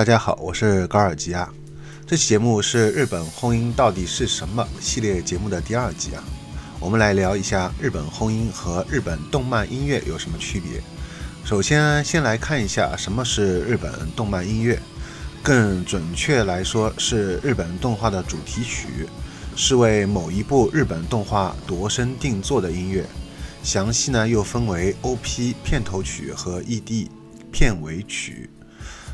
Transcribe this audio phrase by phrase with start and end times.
[0.00, 1.52] 大家好，我是高尔基啊。
[2.06, 6.24] 这期节目是日本轰音到底是什么系列节目的第二集啊。
[6.80, 10.80] 我们来聊一下日本轰音和日本动漫音乐有什么区别。
[11.44, 14.80] 首先，先来看一下什么是日本动漫音乐，
[15.42, 19.06] 更准确来说是日本动画的主题曲，
[19.54, 23.04] 是为某一部日本动画度身定做的音乐。
[23.62, 27.08] 详细呢又分为 OP 片头曲和 ED
[27.52, 28.48] 片尾曲。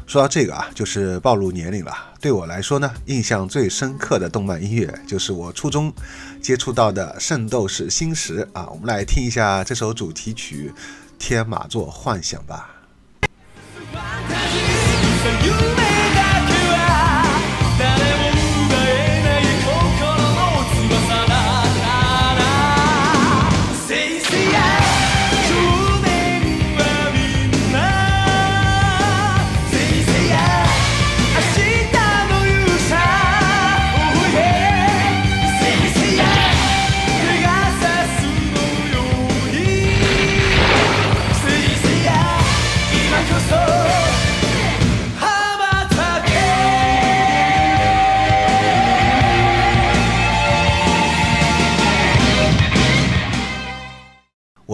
[0.06, 1.92] 说到这个啊，就是暴露年龄了。
[2.20, 5.92] 对我来说呢，印象最深刻的动漫音乐就是我初中
[6.40, 8.68] 接触到的《圣斗士星矢》啊。
[8.70, 10.72] 我们来听一下这首主题曲
[11.18, 12.70] 《天马座幻想》吧。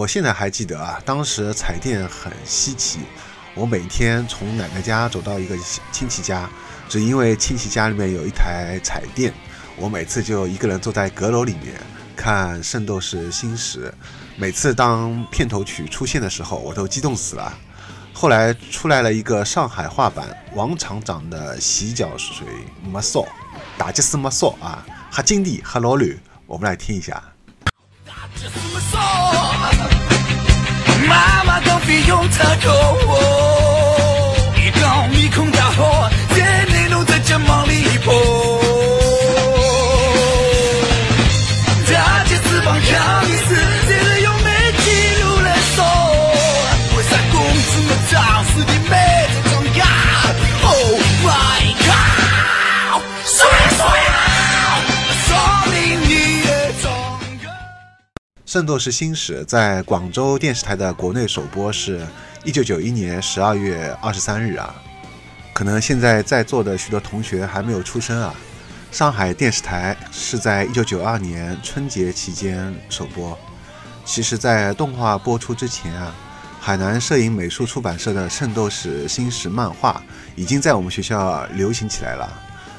[0.03, 2.99] 我现在还记得啊，当时彩电很稀奇，
[3.55, 5.57] 我每天从奶奶家走到一个
[5.93, 6.49] 亲戚家，
[6.89, 9.33] 只因为亲戚家里面有一台彩电，
[9.77, 11.79] 我每次就一个人坐在阁楼里面
[12.17, 13.87] 看《圣斗士星矢》，
[14.35, 17.57] 每次当片头曲出现的时候，我都激动死了。
[18.11, 22.45] 后来出来了一个上海话版王厂长的洗脚水
[22.91, 23.25] 没扫，
[23.77, 27.23] 打击死没扫啊，还经典还老绿，我们来听一下。
[31.07, 32.69] 妈妈都比用它救
[33.07, 38.13] 我，一道迷空大火在内陆的肩膀里破，
[58.53, 62.05] 圣斗士星矢》在广州电视台的国内首播是
[62.43, 64.75] 一九九一年十二月二十三日啊，
[65.53, 68.31] 可能现在在座的许多同学还没有出生啊。
[68.91, 73.35] 上海电视台是在一九九二年春节期间首播。
[74.05, 76.13] 其实，在动画播出之前啊，
[76.59, 79.99] 海南摄影美术出版社的《圣斗士星矢》漫画
[80.35, 82.31] 已经在我们学校流行起来了，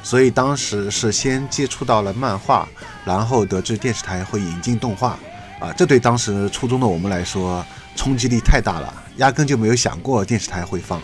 [0.04, 2.68] 所以当时是先接触到了漫画，
[3.04, 5.18] 然后得知电视台会引进动画。
[5.64, 7.64] 啊，这对当时初中的我们来说
[7.96, 11.00] 冲击力太大了，压根就没有想过电视台会放。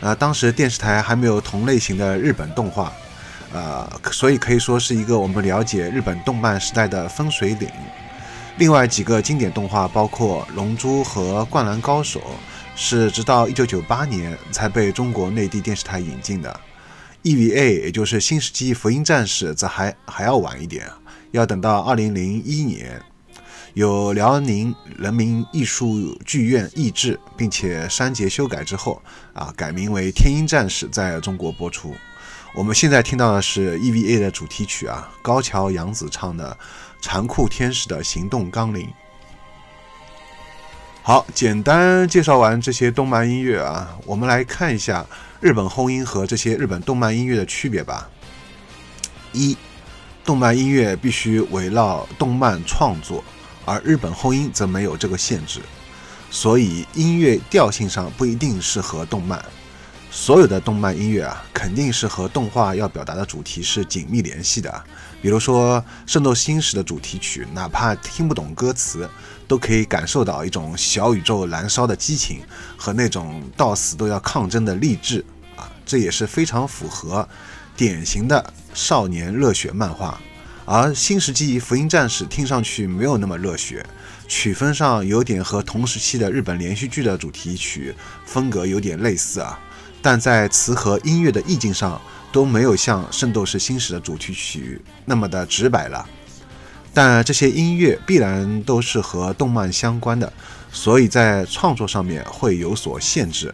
[0.00, 2.92] 呃，当时电视台还没有同类型的日本动画，
[3.52, 7.68] 呃，所以可以说是一个我们了解日本动漫时代的分水岭。
[8.58, 12.20] 另外几个经典动画，包括《龙珠》和《灌篮高手》，
[12.76, 16.60] 是直到1998年才被中国内地电视台引进的。
[17.24, 20.86] EVA，也就是《新世纪福音战士》，则还还要晚一点，
[21.32, 23.02] 要等到2001年。
[23.74, 29.02] 由辽宁人民艺术剧院译制，并且删节修改之后，
[29.32, 31.92] 啊，改名为《天鹰战士》在中国播出。
[32.54, 36.56] 我们现在听到的是 EVA 的主题曲啊，高桥洋子唱的
[37.04, 38.86] 《残酷天使的行动纲领》。
[41.02, 45.04] 好，简单介绍完这些动漫音乐啊，我们来看一下
[45.40, 48.08] 日本轰音和这些日本动漫音乐的区别吧。
[49.32, 49.56] 一，
[50.24, 53.24] 动漫音乐必须围绕动漫创作。
[53.64, 55.60] 而日本后音则没有这个限制，
[56.30, 59.44] 所以音乐调性上不一定适合动漫。
[60.10, 64.84] 所有的动漫音乐啊，肯定是和动画要表达的主题是紧密联系的。
[65.20, 69.10] 比如说《圣斗星矢》的主题曲，哪怕听不懂歌词，
[69.48, 72.40] 都可以感受到一种小宇宙燃烧的激情
[72.76, 75.24] 和那种到死都要抗争的励志
[75.56, 75.68] 啊！
[75.84, 77.28] 这也是非常符合
[77.76, 80.20] 典型的少年热血漫画。
[80.66, 83.84] 而《新世纪福音战士》听上去没有那么热血，
[84.26, 87.94] 曲风上有点和同时期的日本连续剧的主题曲
[88.24, 89.60] 风格有点类似啊，
[90.00, 92.00] 但在词和音乐的意境上
[92.32, 96.08] 都没有像《圣斗士星矢》的主题曲那么的直白了。
[96.94, 100.32] 但这些音乐必然都是和动漫相关的，
[100.72, 103.52] 所以在创作上面会有所限制。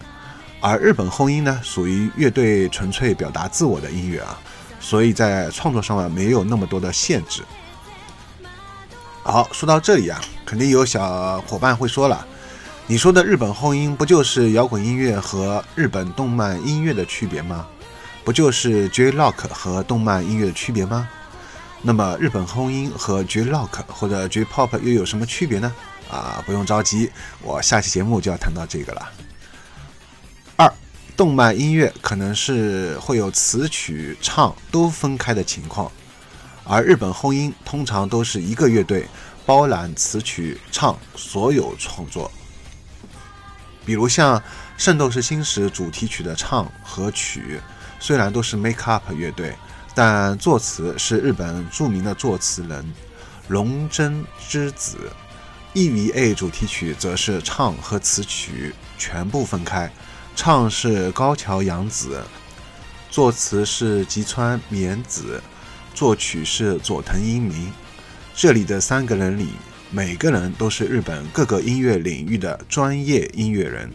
[0.61, 4.39] 而日本后音呢，属于乐队纯粹表达自我的音乐啊。
[4.81, 7.43] 所以在创作上呢，没有那么多的限制。
[9.23, 12.27] 好，说到这里啊，肯定有小伙伴会说了，
[12.87, 17.67] 你说的日本后音不就是摇滚音乐和日本动漫音乐的区别吗？
[18.25, 21.09] 不就是 J Rock 和动漫音乐的区别吗？
[21.83, 25.73] 那么日本轰音和 J Rock 或者 J Pop 又有什么区别呢？
[26.11, 27.11] 啊，不用着急，
[27.43, 29.09] 我下期节目就要谈到这个了。
[31.21, 35.93] 动漫音乐可能是会有词曲唱都分开的情况，
[36.65, 39.07] 而日本轰音通常都是一个乐队
[39.45, 42.33] 包揽词曲唱所有创作。
[43.85, 44.39] 比如像
[44.79, 47.61] 《圣斗士星矢》主题曲的唱和曲，
[47.99, 49.55] 虽然都是 Make Up 乐队，
[49.95, 52.95] 但作词是日本著名的作词人
[53.49, 54.97] 龙真之子。
[55.75, 59.93] EVA 主题曲则是唱和词曲全部分开，
[60.43, 62.19] 唱是高桥洋子，
[63.11, 65.39] 作词是吉川绵子，
[65.93, 67.71] 作曲是佐藤英明。
[68.35, 69.51] 这里的三个人里。
[69.91, 73.91] 每个人都是日本各个音乐领域的专业音乐人，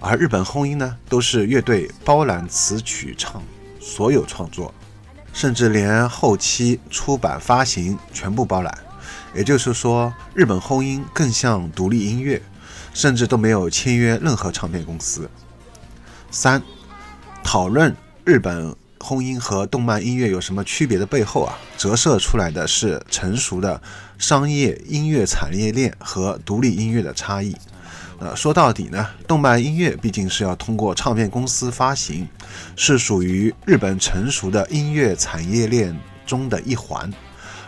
[0.00, 3.42] 而日本轰音呢，都是乐队包揽词曲唱
[3.78, 4.72] 所有创作，
[5.34, 8.78] 甚至连后期出版发行全部包揽。
[9.34, 12.40] 也就是说，日本轰音更像独立音乐，
[12.94, 15.28] 甚至都没有签约任何唱片公司。
[16.32, 16.62] 三，
[17.44, 17.94] 讨论
[18.24, 18.74] 日本。
[19.04, 23.82] 轰音和动漫音乐有什么区别的背后啊，折射出来的是成熟的
[24.16, 27.52] 商业音乐产业链和独立音乐的差异。
[28.20, 32.28] 呃，说到底呢，动漫音乐毕竟是要通过唱片公司发行，
[32.76, 37.12] 是属于日本成熟的音乐产业链中的一环。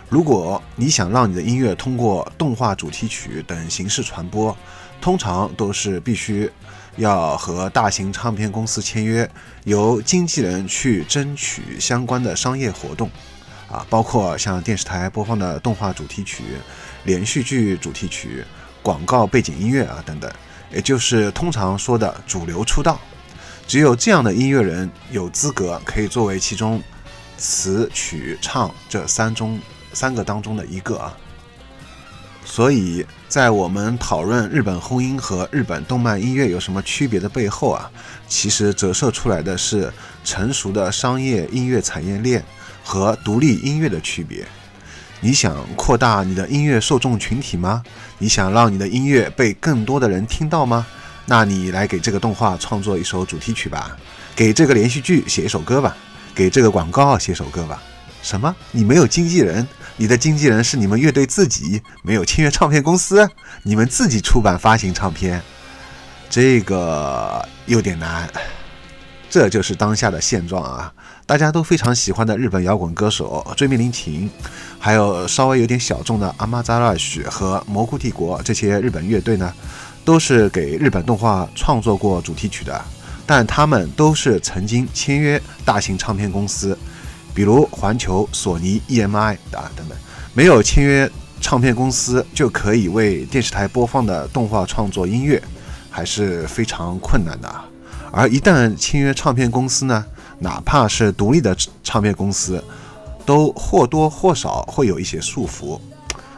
[0.08, 4.56] 如果你想让你的音乐通过动画主题曲等形式传播，
[5.00, 6.48] 通常都是必须。
[6.96, 9.28] 要和大型唱片公司签约，
[9.64, 13.10] 由经纪人去争取相关的商业活动，
[13.70, 16.44] 啊，包括像电视台播放的动画主题曲、
[17.04, 18.44] 连续剧主题曲、
[18.82, 20.30] 广告背景音乐啊等等，
[20.72, 23.00] 也就是通常说的主流出道。
[23.66, 26.82] 只有这样的音乐人有资格可以作为其中
[27.36, 29.58] 词曲唱这三中
[29.92, 31.16] 三个当中的一个啊。
[32.44, 37.90] 所以在我们讨论日本轰音和日本动漫音乐有什么区别的背后啊，
[38.28, 39.92] 其实折射出来的是
[40.24, 42.44] 成熟的商业音乐产业链
[42.84, 44.46] 和独立音乐的区别。
[45.20, 47.82] 你想扩大你的音乐受众群体吗？
[48.18, 50.86] 你想让你的音乐被更多的人听到吗？
[51.26, 53.96] 那你来给这个动画创作一首主题曲吧，
[54.36, 55.96] 给这个连续剧写一首歌吧，
[56.34, 57.82] 给这个广告写首歌吧。
[58.24, 58.56] 什么？
[58.72, 59.68] 你没有经纪人？
[59.98, 63.28] 你的经纪人是你们乐队自己，没有签约唱片公司，
[63.62, 65.42] 你们自己出版发行唱片，
[66.30, 68.26] 这个有点难。
[69.28, 70.90] 这就是当下的现状啊！
[71.26, 74.28] 大家都非常喜欢的日本摇滚歌手追命林檎，
[74.78, 79.52] 还有稍微有点小众的阿玛扎拉许和蘑菇帝国这些日本乐队呢，
[80.02, 82.80] 都是给日本动画创作过主题曲的，
[83.26, 86.78] 但他们都是曾经签约大型唱片公司。
[87.34, 89.98] 比如环球、索尼、EMI 啊等等，
[90.32, 91.10] 没有签约
[91.40, 95.42] 唱片公司就可以为电视台播放的动画创作音乐，
[95.90, 97.54] 还是非常困难的。
[98.12, 100.04] 而一旦签约唱片公司呢，
[100.38, 102.62] 哪怕是独立的唱片公司，
[103.26, 105.74] 都或多或少会有一些束缚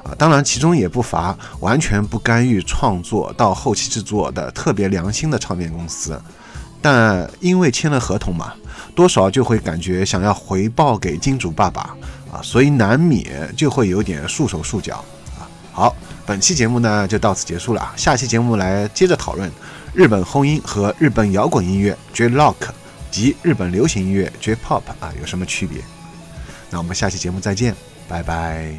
[0.02, 0.14] 啊。
[0.16, 6.18] 当然，其中也不乏完全不干预创作到后期制作的特别良心的唱片公司，
[6.80, 8.54] 但因为签了合同嘛。
[8.96, 11.94] 多少就会感觉想要回报给金主爸爸
[12.32, 15.04] 啊，所以难免就会有点束手束脚
[15.38, 15.44] 啊。
[15.70, 19.52] 好，本期节目呢就到此结束了，下期节目来接着讨论
[19.94, 22.70] 日本轰音和日本摇滚音乐 J Rock
[23.10, 25.82] 及日本流行音乐 J Pop 啊有什么区别？
[26.70, 27.76] 那我们下期节目再见，
[28.08, 28.74] 拜拜。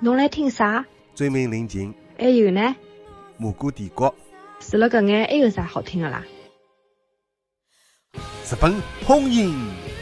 [0.00, 0.84] 侬来听啥？
[1.14, 1.92] 追名林檎。
[2.18, 2.76] 还有呢？
[3.38, 4.14] 蘑菇帝国。
[4.60, 6.22] 除了搿眼，还有啥好听的啦？
[8.50, 8.74] 日本
[9.06, 9.99] 红鹰。